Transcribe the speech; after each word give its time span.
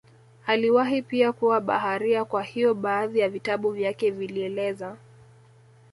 Aliwahi 0.45 1.01
pia 1.01 1.31
kuwa 1.33 1.61
baharia 1.61 2.25
kwa 2.25 2.43
hiyo 2.43 2.73
baadhi 2.73 3.19
ya 3.19 3.29
vitabu 3.29 3.71
vyake 3.71 4.11
vilieleza 4.11 4.97